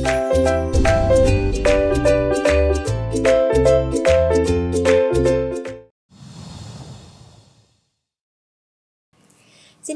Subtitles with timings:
[0.00, 0.08] Xin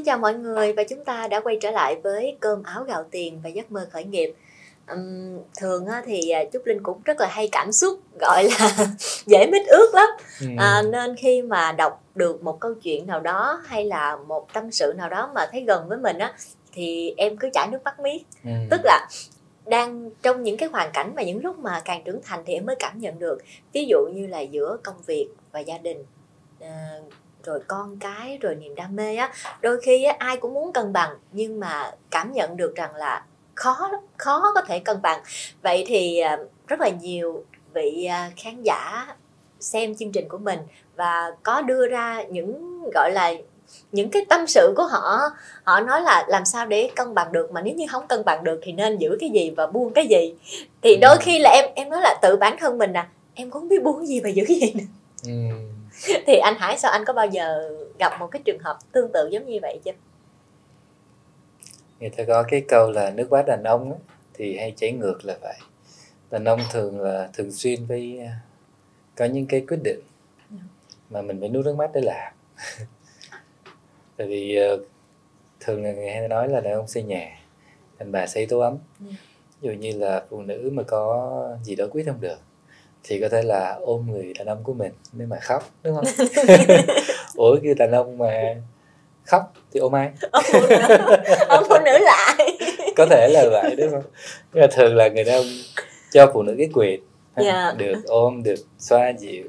[0.03, 3.41] chào mọi người và chúng ta đã quay trở lại với cơm áo gạo tiền
[3.43, 4.33] và giấc mơ khởi nghiệp.
[4.87, 8.87] Um, thường thì à, Trúc Linh cũng rất là hay cảm xúc gọi là
[9.25, 10.09] dễ mít ướt lắm
[10.41, 10.47] ừ.
[10.57, 14.71] à, nên khi mà đọc được một câu chuyện nào đó hay là một tâm
[14.71, 16.33] sự nào đó mà thấy gần với mình á
[16.73, 18.51] thì em cứ chảy nước mắt miết ừ.
[18.69, 19.07] tức là
[19.65, 22.65] đang trong những cái hoàn cảnh và những lúc mà càng trưởng thành thì em
[22.65, 23.37] mới cảm nhận được.
[23.73, 26.03] Ví dụ như là giữa công việc và gia đình
[26.61, 26.99] à,
[27.43, 30.93] rồi con cái rồi niềm đam mê á đôi khi á, ai cũng muốn cân
[30.93, 33.25] bằng nhưng mà cảm nhận được rằng là
[33.55, 35.21] khó khó có thể cân bằng.
[35.61, 39.07] Vậy thì ờ, rất là nhiều vị ờ, khán giả
[39.59, 40.59] xem chương trình của mình
[40.95, 43.33] và có đưa ra những gọi là
[43.91, 45.19] những cái tâm sự của họ
[45.63, 48.43] họ nói là làm sao để cân bằng được mà nếu như không cân bằng
[48.43, 50.35] được thì nên giữ cái gì và buông cái gì
[50.81, 50.99] thì ừ.
[51.01, 53.69] đôi khi là em em nói là tự bản thân mình à em cũng không
[53.69, 54.85] biết buông gì và giữ cái gì nữa.
[55.25, 55.31] Ừ.
[56.27, 59.29] thì anh Hải sao anh có bao giờ gặp một cái trường hợp tương tự
[59.31, 59.91] giống như vậy chưa
[61.99, 63.99] người ta có cái câu là nước mắt đàn ông ấy,
[64.33, 65.57] thì hay chảy ngược là vậy
[66.31, 68.39] đàn ông thường là thường xuyên với à,
[69.15, 69.99] có những cái quyết định
[70.51, 70.57] dạ.
[71.09, 72.33] mà mình phải nuốt nước mắt để làm
[74.17, 74.81] tại vì uh,
[75.59, 77.39] thường là người hay nói là đàn ông xây nhà
[77.99, 79.11] đàn bà xây tổ ấm yeah.
[79.11, 79.17] Dạ.
[79.61, 82.37] ví dụ như là phụ nữ mà có gì đó quyết không được
[83.03, 86.05] thì có thể là ôm người đàn ông của mình nếu mà khóc đúng không
[87.35, 88.55] ủa cái đàn ông mà
[89.23, 90.11] khóc thì ôm ai
[91.47, 92.57] ôm phụ nữ lại
[92.97, 94.03] có thể là vậy đúng không
[94.53, 95.45] nhưng mà thường là người đàn ông
[96.11, 97.01] cho phụ nữ cái quyền
[97.35, 97.45] yeah.
[97.45, 97.73] Dạ.
[97.77, 99.45] được ôm được xoa dịu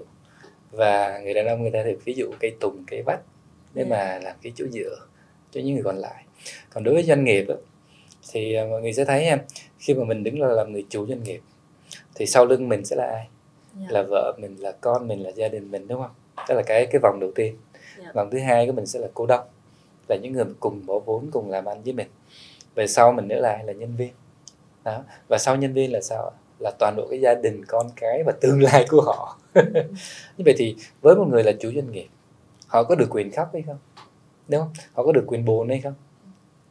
[0.70, 3.20] và người đàn ông người ta được ví dụ cây tùng cây vách
[3.76, 3.84] để.
[3.90, 3.96] Dạ.
[3.96, 4.96] mà làm cái chỗ dựa
[5.50, 6.24] cho những người còn lại
[6.70, 7.54] còn đối với doanh nghiệp đó,
[8.32, 9.38] thì à, mọi người sẽ thấy em
[9.78, 11.40] khi mà mình đứng là làm người chủ doanh nghiệp
[12.14, 13.28] thì sau lưng mình sẽ là ai yeah.
[13.74, 13.86] Dạ.
[13.90, 16.10] là vợ mình là con mình là gia đình mình đúng không
[16.48, 17.56] đó là cái cái vòng đầu tiên
[18.00, 18.14] yeah.
[18.14, 19.46] vòng thứ hai của mình sẽ là cô đông
[20.08, 22.08] là những người cùng bỏ vốn cùng làm ăn với mình
[22.74, 24.12] về sau mình nữa lại là nhân viên
[24.84, 28.22] đó và sau nhân viên là sao là toàn bộ cái gia đình con cái
[28.26, 29.38] và tương lai của họ
[30.36, 32.08] như vậy thì với một người là chủ doanh nghiệp
[32.76, 33.78] họ có được quyền khóc hay không?
[34.48, 34.72] Đúng không?
[34.94, 35.94] Họ có được quyền buồn hay không?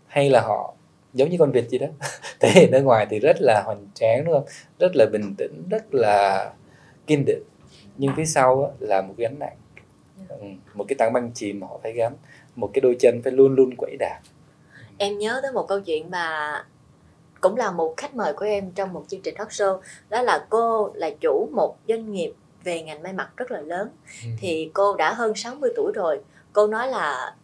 [0.08, 0.74] Hay là họ
[1.14, 1.88] giống như con vịt gì đó?
[2.40, 4.46] Thể hiện ở ngoài thì rất là hoành tráng đúng không?
[4.80, 6.52] Rất là bình tĩnh rất là
[7.08, 7.44] kiên định.
[7.98, 9.58] Nhưng phía sau là một gánh nặng.
[10.30, 10.38] Ừ,
[10.74, 12.16] một cái tảng băng chìm mà họ phải gánh.
[12.56, 14.20] Một cái đôi chân phải luôn luôn quẩy đạp.
[14.98, 16.64] Em nhớ tới một câu chuyện mà
[17.42, 19.80] cũng là một khách mời của em trong một chương trình talk show.
[20.10, 22.34] Đó là cô là chủ một doanh nghiệp
[22.66, 23.90] về ngành may mặc rất là lớn.
[24.24, 24.30] Ừ.
[24.40, 26.20] thì cô đã hơn 60 tuổi rồi.
[26.54, 27.36] Cô nói là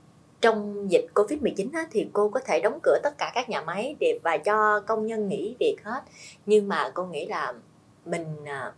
[0.42, 3.96] trong dịch Covid-19 á, thì cô có thể đóng cửa tất cả các nhà máy
[4.00, 6.02] để và cho công nhân nghỉ việc hết.
[6.46, 7.54] Nhưng mà cô nghĩ là
[8.06, 8.74] mình à,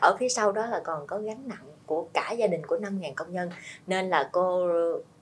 [0.00, 3.12] ở phía sau đó là còn có gánh nặng của cả gia đình của 5.000
[3.14, 3.50] công nhân.
[3.86, 4.68] Nên là cô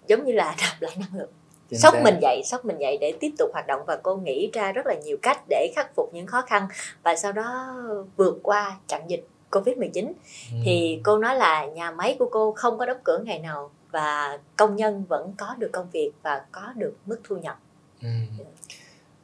[0.07, 1.31] giống như là nạp lại năng lượng
[1.71, 2.01] Chính sốc xác.
[2.05, 4.87] mình dậy sốc mình dậy để tiếp tục hoạt động và cô nghĩ ra rất
[4.87, 6.69] là nhiều cách để khắc phục những khó khăn.
[7.03, 7.77] Và sau đó
[8.17, 10.57] vượt qua chặn dịch covid 19 ừ.
[10.65, 14.39] thì cô nói là nhà máy của cô không có đóng cửa ngày nào và
[14.57, 17.59] công nhân vẫn có được công việc và có được mức thu nhập
[18.03, 18.09] ừ.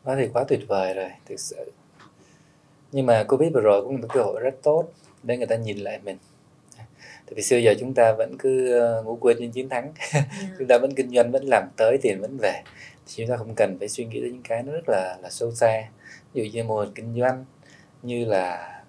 [0.05, 1.73] đó thì quá tuyệt vời rồi thực sự
[2.93, 4.85] nhưng mà covid vừa rồi cũng là một cơ hội rất tốt
[5.23, 6.19] để người ta nhìn lại mình
[7.27, 9.95] tại vì xưa giờ chúng ta vẫn cứ uh, ngủ quên trên chiến thắng yeah.
[10.13, 10.49] Dạ.
[10.59, 12.63] chúng ta vẫn kinh doanh vẫn làm tới tiền vẫn về
[13.07, 15.31] thì chúng ta không cần phải suy nghĩ đến những cái nó rất là là
[15.31, 15.83] sâu xa
[16.33, 17.45] ví dụ như mô hình kinh doanh
[18.03, 18.82] như là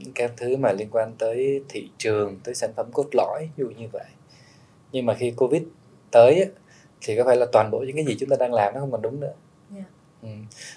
[0.00, 3.64] những cái thứ mà liên quan tới thị trường tới sản phẩm cốt lõi ví
[3.64, 4.06] dụ như vậy
[4.92, 5.62] nhưng mà khi covid
[6.10, 6.46] tới
[7.00, 8.90] thì có phải là toàn bộ những cái gì chúng ta đang làm nó không
[8.90, 9.32] còn đúng nữa
[9.74, 9.86] yeah.
[10.22, 10.28] Dạ.
[10.28, 10.28] ừ.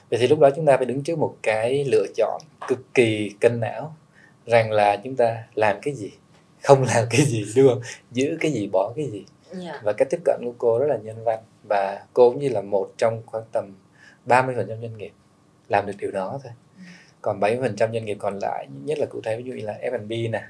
[0.10, 3.32] vậy thì lúc đó chúng ta phải đứng trước một cái lựa chọn cực kỳ
[3.40, 3.96] cân não
[4.46, 6.12] rằng là chúng ta làm cái gì
[6.64, 7.82] không làm cái gì đúng không
[8.12, 9.64] giữ cái gì bỏ cái gì yeah.
[9.66, 9.82] Dạ.
[9.84, 11.40] và cách tiếp cận của cô rất là nhân văn
[11.70, 13.76] và cô cũng như là một trong khoảng tầm
[14.26, 15.12] 30% doanh nghiệp
[15.70, 16.84] làm được điều đó thôi ừ.
[17.24, 20.32] Còn 70% doanh nghiệp còn lại nhất là cụ thể ví dụ như là F&B
[20.32, 20.44] nè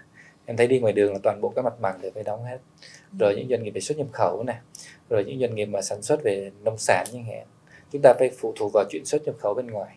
[0.45, 2.57] em thấy đi ngoài đường là toàn bộ các mặt bằng đều phải đóng hết.
[3.12, 3.18] Ừ.
[3.19, 4.56] rồi những doanh nghiệp về xuất nhập khẩu nè
[5.09, 7.45] rồi những doanh nghiệp mà sản xuất về nông sản như hạn
[7.92, 9.95] chúng ta phải phụ thuộc vào chuyện xuất nhập khẩu bên ngoài.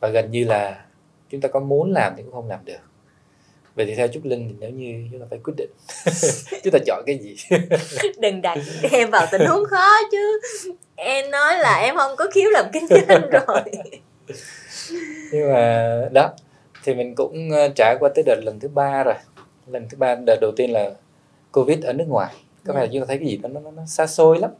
[0.00, 0.84] Và gần như là
[1.30, 2.78] chúng ta có muốn làm thì cũng không làm được.
[3.74, 5.70] Vậy thì theo trúc linh thì nếu như chúng ta phải quyết định
[6.64, 7.36] chúng ta chọn cái gì?
[8.18, 8.58] Đừng đặt
[8.90, 10.40] em vào tình huống khó chứ.
[10.96, 13.60] Em nói là em không có khiếu làm kinh doanh rồi
[15.32, 16.30] nhưng mà đó
[16.84, 19.14] thì mình cũng ờ, trải qua tới đợt lần thứ ba rồi.
[19.66, 20.90] Lần thứ ba đợt đầu tiên là
[21.52, 22.34] covid ở nước ngoài.
[22.66, 24.50] Có phải là chúng ta thấy cái gì đó nó, nó, nó xa xôi lắm.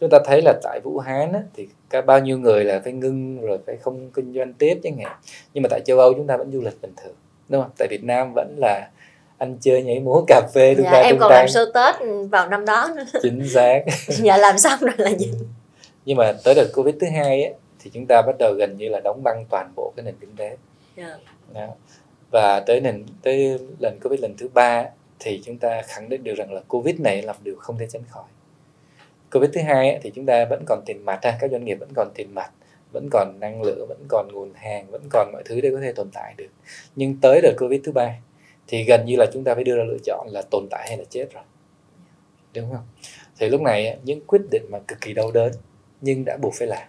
[0.00, 2.92] Chúng ta thấy là tại Vũ Hán á, thì cả bao nhiêu người là phải
[2.92, 5.16] ngưng rồi phải không kinh doanh tiếp chẳng hạn.
[5.54, 7.14] Nhưng mà tại châu Âu chúng ta vẫn du lịch bình thường
[7.48, 7.70] đúng không?
[7.78, 8.88] Tại Việt Nam vẫn là
[9.38, 11.94] ăn chơi nhảy múa cà phê dạ, em còn làm show tết
[12.30, 13.20] vào năm đó nữa.
[13.22, 13.82] Chính xác.
[14.08, 15.32] Dạ làm xong rồi là gì
[16.04, 18.88] nhưng mà tới đợt covid thứ hai ấy, thì chúng ta bắt đầu gần như
[18.88, 20.56] là đóng băng toàn bộ cái nền kinh tế.
[20.96, 21.20] Yeah.
[21.54, 21.66] Đó.
[22.30, 24.84] và tới nền tới lần covid lần thứ ba
[25.18, 28.02] thì chúng ta khẳng định được rằng là covid này là điều không thể tránh
[28.10, 28.24] khỏi.
[29.32, 31.88] Covid thứ hai thì chúng ta vẫn còn tiền mặt ha các doanh nghiệp vẫn
[31.96, 32.50] còn tiền mặt
[32.92, 35.92] vẫn còn năng lượng vẫn còn nguồn hàng vẫn còn mọi thứ để có thể
[35.92, 36.48] tồn tại được.
[36.96, 38.14] Nhưng tới đợt covid thứ ba
[38.66, 40.98] thì gần như là chúng ta phải đưa ra lựa chọn là tồn tại hay
[40.98, 41.42] là chết rồi.
[42.54, 42.86] Đúng không?
[43.38, 45.52] Thì lúc này những quyết định mà cực kỳ đau đớn
[46.00, 46.88] nhưng đã buộc phải làm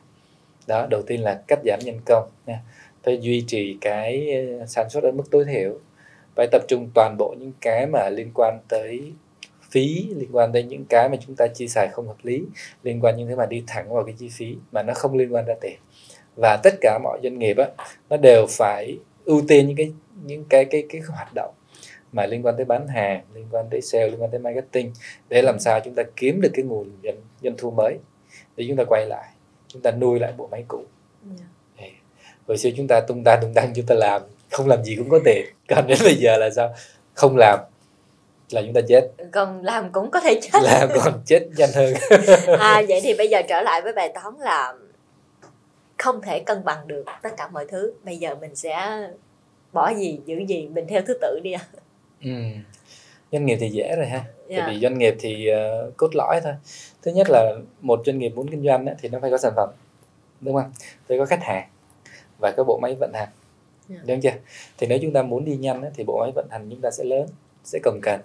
[0.67, 2.59] đó đầu tiên là cắt giảm nhân công nha.
[3.03, 5.79] Phải duy trì cái ờ, sản xuất ở mức tối thiểu.
[6.35, 9.13] Phải tập trung toàn bộ những cái mà liên quan tới
[9.71, 12.43] phí liên quan tới những cái mà chúng ta chi xài không hợp lý
[12.83, 15.33] liên quan những thứ mà đi thẳng vào cái chi phí mà nó không liên
[15.33, 15.79] quan ra tiền.
[16.35, 17.67] Và tất cả mọi doanh nghiệp á
[18.09, 19.91] nó đều phải ưu tiên những cái
[20.25, 21.53] những cái cái, cái hoạt động
[22.11, 24.93] mà liên quan tới bán hàng liên quan tới sale liên quan tới marketing
[25.29, 27.97] để làm sao chúng ta kiếm được cái nguồn doanh, doanh thu mới
[28.57, 29.29] để chúng ta quay lại
[29.73, 30.83] chúng ta nuôi lại bộ máy cũ.
[31.77, 31.91] Yeah.
[32.47, 34.21] hồi xưa chúng ta tung ta tung tăng chúng ta làm
[34.51, 35.45] không làm gì cũng có tiền.
[35.67, 36.73] Còn đến bây giờ là sao?
[37.13, 37.59] Không làm
[38.49, 39.09] là chúng ta chết.
[39.31, 40.59] Còn làm cũng có thể chết.
[40.63, 41.93] Làm còn chết nhanh hơn.
[42.59, 44.73] À vậy thì bây giờ trở lại với bài toán là
[45.97, 47.93] không thể cân bằng được tất cả mọi thứ.
[48.03, 49.07] Bây giờ mình sẽ
[49.71, 51.53] bỏ gì giữ gì mình theo thứ tự đi
[52.23, 52.31] ừ.
[53.31, 54.17] Doanh nghiệp thì dễ rồi ha.
[54.17, 54.27] Yeah.
[54.49, 54.67] tại dạ.
[54.69, 56.53] vì doanh nghiệp thì uh, cốt lõi thôi.
[57.01, 59.53] Thứ nhất là một doanh nghiệp muốn kinh doanh ấy, thì nó phải có sản
[59.55, 59.69] phẩm
[60.41, 60.71] đúng không?
[61.07, 61.67] Phải có khách hàng
[62.39, 63.29] và có bộ máy vận hành.
[63.89, 64.05] Yeah.
[64.05, 64.33] đúng chưa?
[64.77, 66.91] Thì nếu chúng ta muốn đi nhanh ấy, thì bộ máy vận hành chúng ta
[66.91, 67.27] sẽ lớn
[67.63, 68.21] sẽ cần cần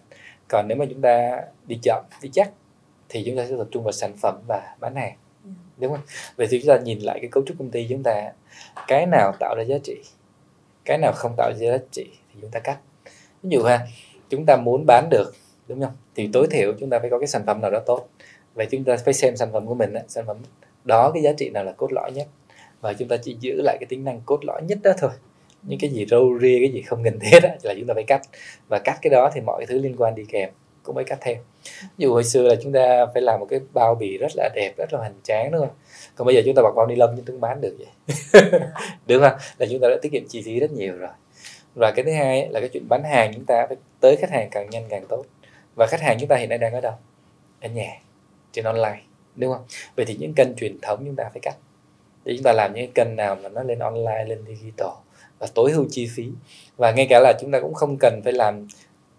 [0.48, 2.50] còn nếu mà chúng ta đi chậm đi chắc
[3.08, 5.16] thì chúng ta sẽ tập trung vào sản phẩm và bán hàng
[5.76, 6.00] đúng không?
[6.36, 8.32] Vậy thì chúng ta nhìn lại cái cấu trúc công ty chúng ta
[8.86, 9.96] cái nào tạo ra giá trị
[10.84, 12.78] cái nào không tạo ra giá trị thì chúng ta cắt.
[13.42, 13.86] Ví dụ ha
[14.30, 15.32] chúng ta muốn bán được
[15.68, 15.92] đúng không?
[16.14, 18.08] Thì tối thiểu chúng ta phải có cái sản phẩm nào đó tốt.
[18.54, 20.36] Vậy chúng ta phải xem sản phẩm của mình sản phẩm
[20.84, 22.26] đó cái giá trị nào là cốt lõi nhất.
[22.80, 25.10] Và chúng ta chỉ giữ lại cái tính năng cốt lõi nhất đó thôi.
[25.62, 28.04] Những cái gì râu ria cái gì không cần thiết đó, là chúng ta phải
[28.04, 28.20] cắt.
[28.68, 30.50] Và cắt cái đó thì mọi thứ liên quan đi kèm
[30.82, 31.36] cũng phải cắt theo.
[31.82, 34.48] Ví dụ hồi xưa là chúng ta phải làm một cái bao bì rất là
[34.54, 35.76] đẹp rất là hoành tráng đúng không?
[36.16, 38.20] Còn bây giờ chúng ta bọc bao ni lông chúng ta bán được vậy.
[39.06, 39.38] Đúng không?
[39.58, 41.10] Là chúng ta đã tiết kiệm chi phí rất nhiều rồi
[41.76, 44.48] và cái thứ hai là cái chuyện bán hàng chúng ta phải tới khách hàng
[44.50, 45.24] càng nhanh càng tốt
[45.76, 46.94] và khách hàng chúng ta hiện nay đang ở đâu
[47.60, 48.00] ở nhà
[48.52, 49.00] trên online
[49.36, 49.64] đúng không
[49.96, 51.54] vậy thì những kênh truyền thống chúng ta phải cắt
[52.24, 54.88] để chúng ta làm những kênh nào mà nó lên online lên digital
[55.38, 56.28] và tối ưu chi phí
[56.76, 58.66] và ngay cả là chúng ta cũng không cần phải làm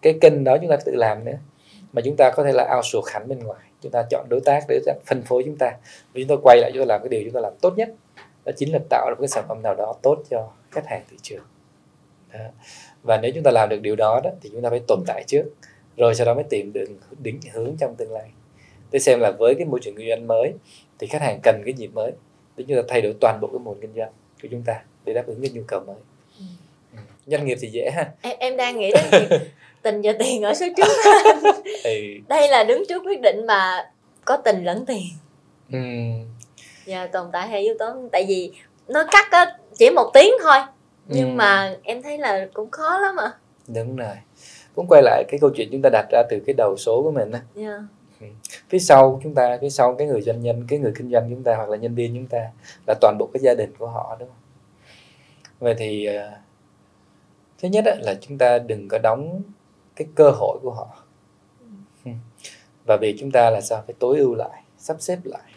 [0.02, 1.38] cái kênh đó chúng ta tự làm nữa
[1.94, 4.64] mà chúng ta có thể là outsource hẳn bên ngoài chúng ta chọn đối tác
[4.68, 5.72] để phân phối chúng ta
[6.14, 7.90] và chúng ta quay lại chúng ta làm cái điều chúng ta làm tốt nhất
[8.46, 11.04] đó chính là tạo ra một cái sản phẩm nào đó tốt cho khách hàng
[11.10, 11.44] thị trường
[12.34, 12.40] đó.
[13.04, 15.24] và nếu chúng ta làm được điều đó, đó thì chúng ta phải tồn tại
[15.28, 15.44] trước
[15.98, 16.86] rồi sau đó mới tìm được
[17.20, 18.30] định hướng trong tương lai
[18.92, 20.54] để xem là với cái môi trường kinh doanh mới
[21.00, 22.12] thì khách hàng cần cái gì mới
[22.58, 25.14] để chúng ta thay đổi toàn bộ cái môn kinh doanh của chúng ta để
[25.14, 25.96] đáp ứng cái nhu cầu mới
[26.40, 26.46] ừ.
[26.94, 27.00] ừ.
[27.26, 29.40] doanh nghiệp thì dễ ha em, em đang nghĩ đến việc
[29.82, 30.88] tình và tiền ở số trước
[31.84, 31.92] ừ.
[32.28, 33.92] đây là đứng trước quyết định mà
[34.26, 35.04] có tình lẫn tiền
[35.72, 35.80] ừ.
[36.86, 38.52] và tồn tại hai yếu tố tại vì
[38.88, 40.58] nó cắt á chỉ một tiếng thôi
[41.08, 41.36] nhưng ừ.
[41.36, 43.32] mà em thấy là cũng khó lắm ạ
[43.68, 44.16] đúng rồi
[44.76, 47.12] cũng quay lại cái câu chuyện chúng ta đặt ra từ cái đầu số của
[47.12, 47.68] mình á yeah.
[47.68, 47.88] Dạ.
[48.22, 48.28] Ừ.
[48.70, 51.44] phía sau chúng ta phía sau cái người doanh nhân cái người kinh doanh chúng
[51.44, 52.52] ta hoặc là nhân viên chúng ta
[52.88, 54.38] là toàn bộ cái gia đình của họ đúng không
[55.60, 56.32] vậy thì ờ,
[57.60, 59.42] thứ nhất là chúng ta đừng có đóng
[59.96, 60.88] cái cơ hội của họ
[62.06, 62.12] ừ.
[62.86, 65.52] và vì chúng ta là sao phải tối ưu lại sắp xếp lại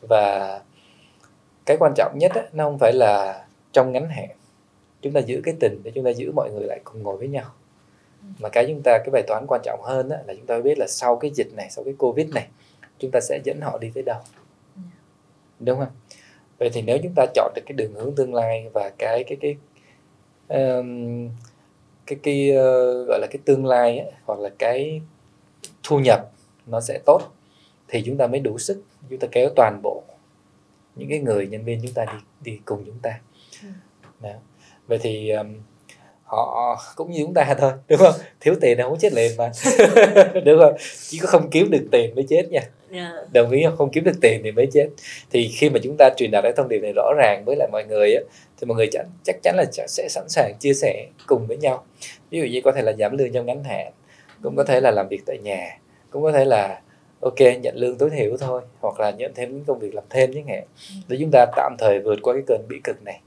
[0.00, 0.60] và
[1.66, 4.28] cái quan trọng nhất nó không phải là trong ngắn hạn.
[5.02, 7.28] Chúng ta giữ cái tình để chúng ta giữ mọi người lại cùng ngồi với
[7.28, 7.44] nhau.
[8.38, 10.78] Mà cái chúng ta cái bài toán quan trọng hơn đó là chúng ta biết
[10.78, 12.48] là sau cái dịch này sau cái covid này
[12.98, 14.20] chúng ta sẽ dẫn họ đi tới đâu.
[15.60, 15.88] Đúng không?
[16.58, 19.38] Vậy thì nếu chúng ta chọn được cái đường hướng tương lai và cái cái
[19.40, 19.56] cái
[20.48, 21.28] um,
[22.06, 25.02] cái cái uh, gọi là cái tương lai ấy, hoặc là cái
[25.82, 26.30] thu nhập
[26.66, 27.20] nó sẽ tốt
[27.88, 30.02] thì chúng ta mới đủ sức chúng ta kéo toàn bộ
[30.96, 33.10] những cái người nhân viên chúng ta đi đi cùng chúng ta.
[33.10, 33.29] ừ.
[34.20, 34.30] Đó.
[34.86, 35.54] vậy thì um,
[36.30, 38.14] họ cũng như chúng ta thôi đúng không?
[38.40, 39.50] Thiếu tiền là không chết liền mà.
[40.44, 40.74] Đúng không?
[41.08, 42.60] Chỉ có không kiếm được tiền mới chết nha.
[42.60, 43.12] Yeah.
[43.14, 43.22] Dạ.
[43.32, 43.76] đồng ý không?
[43.76, 44.88] Không kiếm được tiền thì mới chết.
[45.30, 47.68] Thì khi mà chúng ta truyền đạt cái thông điệp này rõ ràng với lại
[47.72, 48.20] mọi người á
[48.60, 51.84] thì mọi người chắc, chắc chắn là sẽ sẵn sàng chia sẻ cùng với nhau.
[52.30, 53.92] Ví dụ như có thể là giảm lương trong ngắn hạn
[54.42, 55.78] cũng có thể là làm việc tại nhà
[56.10, 56.80] cũng có thể là
[57.20, 60.34] ok nhận lương tối thiểu thôi hoặc là nhận thêm những công việc làm thêm
[60.34, 60.64] chẳng hạn.
[61.08, 63.20] Để chúng ta tạm thời vượt qua cái cơn bị cực này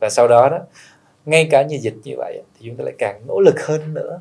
[0.00, 0.58] và sau đó đó
[1.26, 4.20] ngay cả như dịch như vậy thì chúng ta lại càng nỗ lực hơn nữa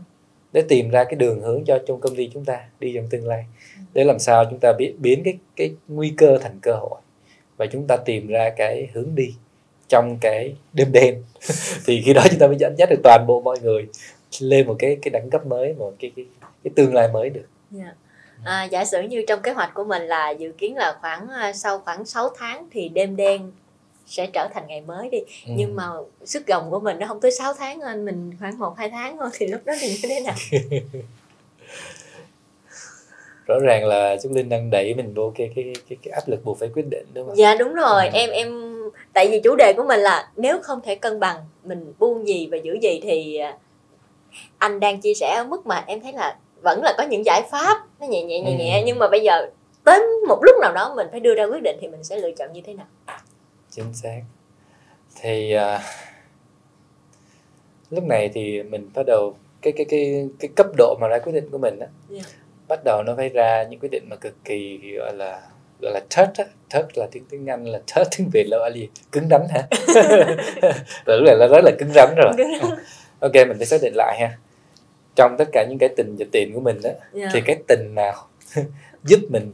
[0.53, 3.27] để tìm ra cái đường hướng cho trong công ty chúng ta đi trong tương
[3.27, 3.45] lai.
[3.93, 7.01] Để làm sao chúng ta biến biến cái cái nguy cơ thành cơ hội
[7.57, 9.33] và chúng ta tìm ra cái hướng đi
[9.88, 11.24] trong cái đêm đen.
[11.86, 13.88] Thì khi đó chúng ta mới dẫn dắt được toàn bộ mọi người
[14.39, 16.25] lên một cái cái đẳng cấp mới một cái cái,
[16.63, 17.48] cái tương lai mới được.
[17.77, 17.95] Yeah.
[18.43, 21.53] À, giả sử như trong kế hoạch của mình là dự kiến là khoảng à,
[21.53, 23.51] sau khoảng 6 tháng thì đêm đen
[24.10, 25.54] sẽ trở thành ngày mới đi ừ.
[25.56, 25.84] nhưng mà
[26.25, 29.18] sức gồng của mình nó không tới 6 tháng anh mình khoảng một hai tháng
[29.18, 30.36] thôi thì lúc đó thì như thế nào
[33.50, 36.46] rõ ràng là Trúc Linh đang đẩy mình vô cái cái cái, cái áp lực
[36.46, 37.38] buộc phải quyết định đúng không?
[37.38, 38.10] Dạ đúng rồi, ừ.
[38.13, 38.75] em em
[39.13, 42.48] tại vì chủ đề của mình là nếu không thể cân bằng mình buông gì
[42.51, 43.58] và giữ gì thì à,
[44.58, 47.42] anh đang chia sẻ ở mức mà em thấy là vẫn là có những giải
[47.51, 48.58] pháp nó nhẹ nhẹ nhẹ ừ.
[48.58, 49.50] nhẹ nhưng mà bây giờ
[49.84, 52.32] tới một lúc nào đó mình phải đưa ra quyết định thì mình sẽ lựa
[52.32, 52.88] chọn như thế nào?
[53.71, 54.21] Chính xác.
[55.21, 55.81] Thì uh,
[57.89, 61.33] lúc này thì mình bắt đầu cái cái cái cái cấp độ mà ra quyết
[61.33, 64.15] định của mình á yeah dạ bắt đầu nó phải ra những quyết định mà
[64.15, 65.41] cực kỳ gọi là
[65.81, 68.89] gọi là touch á touch là tiếng tiếng anh là touch tiếng việt là gì
[69.11, 69.67] cứng rắn hả
[71.05, 72.33] tưởng là nó rất là cứng rắn rồi
[73.19, 74.38] ok mình phải xác định lại ha
[75.15, 76.99] trong tất cả những cái tình và tiền của mình đó yeah.
[77.13, 77.29] Dạ.
[77.33, 78.27] thì cái tình nào
[79.03, 79.51] giúp mình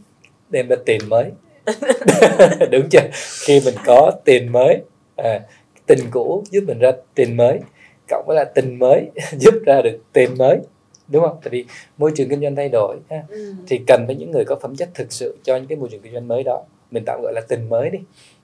[0.50, 1.32] đem ra tiền mới
[2.72, 3.10] đúng chưa
[3.46, 4.82] khi mình có tiền mới
[5.16, 5.40] à,
[5.86, 7.60] tình cũ giúp mình ra tiền mới
[8.08, 10.60] cộng với là tình mới giúp ra được tiền mới
[11.08, 11.66] đúng không tại vì
[11.98, 13.24] môi trường kinh doanh thay đổi ha.
[13.30, 13.54] Ừ.
[13.68, 16.02] thì cần phải những người có phẩm chất thực sự cho những cái môi trường
[16.02, 18.00] kinh doanh mới đó mình tạm gọi là tình mới đi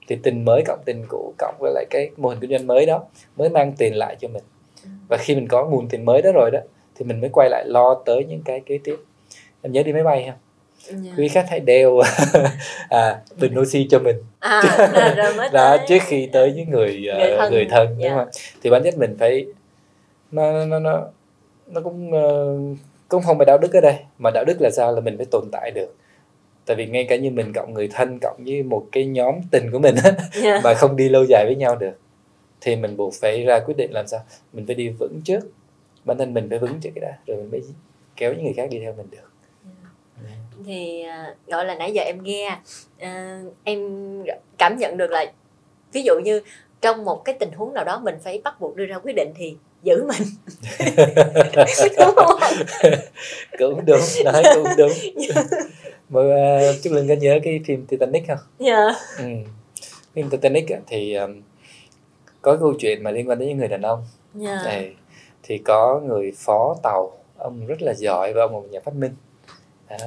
[0.07, 2.85] thì tình mới cộng tình cũ cộng với lại cái mô hình kinh doanh mới
[2.85, 3.03] đó
[3.35, 4.43] mới mang tiền lại cho mình
[4.83, 4.89] ừ.
[5.07, 6.59] và khi mình có nguồn tiền mới đó rồi đó
[6.95, 8.95] thì mình mới quay lại lo tới những cái kế tiếp
[9.61, 10.39] em nhớ đi máy bay không
[10.89, 11.03] Yeah.
[11.03, 11.11] Dạ.
[11.17, 12.00] quý khách hãy đeo
[12.89, 14.61] à, bình oxy cho mình à,
[15.17, 17.97] rồi mới đó trước khi tới những người người uh, thân, người thân yeah.
[17.97, 18.15] đúng dạ.
[18.15, 18.27] không
[18.63, 19.45] thì bản chất mình phải
[20.31, 21.03] nó nó nó
[21.67, 24.93] nó cũng uh, cũng không phải đạo đức ở đây mà đạo đức là sao
[24.95, 25.95] là mình phải tồn tại được
[26.65, 29.71] tại vì ngay cả như mình cộng người thân cộng với một cái nhóm tình
[29.71, 30.15] của mình yeah.
[30.43, 30.61] Dạ.
[30.63, 31.93] mà không đi lâu dài với nhau được
[32.61, 34.19] thì mình buộc phải ra quyết định làm sao
[34.53, 35.39] mình phải đi vững trước
[36.05, 37.61] bản thân mình phải vững trước cái đã rồi mình mới
[38.15, 39.30] kéo những người khác đi theo mình được.
[40.65, 42.58] Thì uh, gọi là nãy giờ em nghe
[42.98, 43.80] uh, em
[44.58, 45.25] cảm nhận được là
[45.94, 46.41] ví dụ như
[46.82, 49.34] trong một cái tình huống nào đó mình phải bắt buộc đưa ra quyết định
[49.36, 50.27] thì giữ mình
[52.00, 52.39] đúng không
[53.60, 54.91] cũng đúng nói cũng đúng
[56.10, 58.96] mà uh, chúc linh có nhớ cái phim Titanic không dạ yeah.
[59.18, 59.25] ừ.
[60.13, 61.41] phim Titanic thì um,
[62.41, 64.03] có câu chuyện mà liên quan đến những người đàn ông
[64.41, 64.60] yeah.
[64.65, 64.72] Dạ.
[64.72, 64.96] này
[65.44, 69.15] thì có người phó tàu ông rất là giỏi và ông một nhà phát minh
[69.89, 69.98] đó.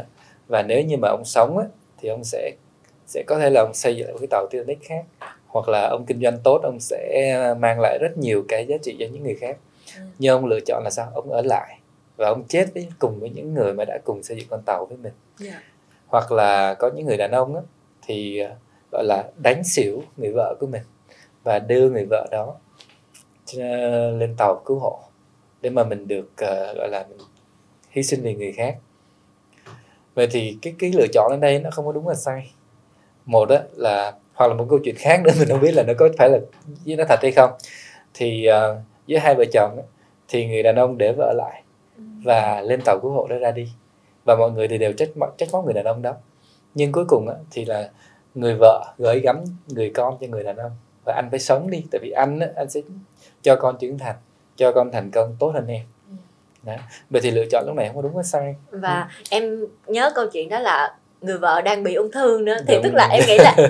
[0.48, 1.64] Và nếu như mà ông sống á,
[1.98, 2.52] thì ông sẽ
[3.06, 5.04] sẽ có thể là ông xây dựng một cái tàu Titanic khác
[5.46, 8.96] hoặc là ông kinh doanh tốt ông sẽ mang lại rất nhiều cái giá trị
[8.98, 9.56] cho những người khác
[9.96, 10.02] ừ.
[10.18, 11.78] nhưng ông lựa chọn là sao ông ở lại
[12.16, 14.86] và ông chết với cùng với những người mà đã cùng xây dựng con tàu
[14.86, 15.54] với mình yeah.
[15.54, 15.62] Dạ.
[16.06, 17.62] hoặc là có những người đàn ông á,
[18.06, 18.50] thì ờ,
[18.92, 20.82] gọi là đánh xỉu người vợ của mình
[21.44, 22.54] và đưa người vợ đó
[23.58, 24.98] ờ, lên tàu cứu hộ
[25.60, 27.18] để mà mình được uh, gọi là mình
[27.90, 28.78] hy sinh vì người khác
[30.14, 32.52] vậy thì cái cái lựa chọn ở đây nó không có đúng là sai.
[33.24, 35.92] Một đó là hoặc là một câu chuyện khác nữa mình không biết là nó
[35.98, 36.38] có phải là
[36.86, 37.50] với nó thật hay không.
[38.14, 38.76] Thì uh,
[39.08, 39.78] với hai vợ chồng
[40.28, 41.62] thì người đàn ông để vợ lại
[41.96, 42.02] ừ.
[42.24, 43.68] và lên tàu cứu hộ đó ra đi.
[44.24, 46.14] Và mọi người thì đều trách trách móc người đàn ông đó.
[46.74, 47.90] Nhưng cuối cùng á, thì là
[48.34, 50.72] người vợ gửi gắm người con cho người đàn ông.
[51.04, 52.80] Và anh phải sống đi tại vì anh á, anh sẽ
[53.42, 54.16] cho con trưởng thành
[54.56, 55.82] cho con thành công tốt hơn em.
[56.64, 56.72] Đó.
[57.10, 59.24] vậy thì lựa chọn lúc này không có đúng hay sai và ừ.
[59.30, 62.82] em nhớ câu chuyện đó là người vợ đang bị ung thư nữa thì Đúng.
[62.82, 63.56] tức là em nghĩ là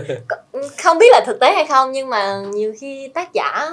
[0.83, 3.71] không biết là thực tế hay không nhưng mà nhiều khi tác giả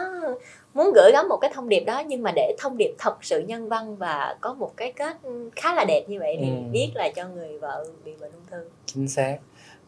[0.73, 3.39] muốn gửi gắm một cái thông điệp đó nhưng mà để thông điệp thật sự
[3.39, 5.17] nhân văn và có một cái kết
[5.55, 6.55] khá là đẹp như vậy thì ừ.
[6.71, 9.37] biết là cho người vợ bị bệnh ung thư chính xác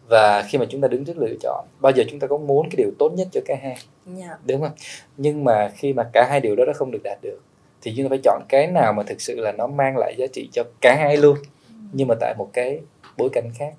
[0.09, 2.69] và khi mà chúng ta đứng trước lựa chọn bao giờ chúng ta có muốn
[2.69, 3.77] cái điều tốt nhất cho cả hai
[4.17, 4.29] yeah.
[4.29, 4.37] Dạ.
[4.45, 4.71] đúng không
[5.17, 7.39] nhưng mà khi mà cả hai điều đó nó không được đạt được
[7.83, 10.25] thì chúng ta phải chọn cái nào mà thực sự là nó mang lại giá
[10.33, 11.37] trị cho cả hai luôn.
[11.37, 11.73] Ừ.
[11.91, 12.79] nhưng mà tại một cái
[13.17, 13.73] bối cảnh khác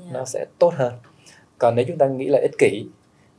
[0.00, 0.12] yeah.
[0.12, 0.92] nó sẽ tốt hơn.
[1.58, 2.86] Còn nếu chúng ta nghĩ là ích kỷ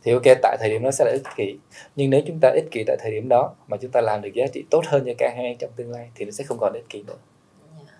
[0.04, 1.58] thì ok tại thời điểm nó sẽ là ích kỷ.
[1.96, 4.34] Nhưng nếu chúng ta ích kỷ tại thời điểm đó mà chúng ta làm được
[4.34, 6.74] giá trị tốt hơn cho cả hai trong tương lai thì nó sẽ không còn
[6.74, 7.18] ích kỷ nữa.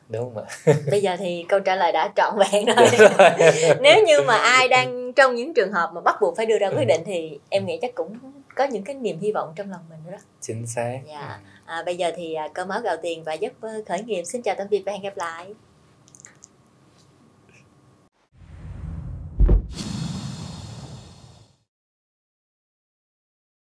[0.10, 0.74] Đúng không ạ?
[0.92, 3.30] Bây giờ thì câu trả lời đã trọn vẹn rồi, rồi.
[3.82, 6.70] nếu như mà ai đang trong những trường hợp mà bắt buộc phải đưa ra
[6.70, 8.18] quyết định thì em nghĩ chắc cũng
[8.56, 11.00] có những cái niềm hy vọng trong lòng mình đó chính xác.
[11.08, 11.40] Dạ.
[11.66, 14.24] à, bây giờ thì à, cơm áo gạo tiền và giấc mơ khởi nghiệp.
[14.24, 15.54] Xin chào tạm biệt và hẹn gặp lại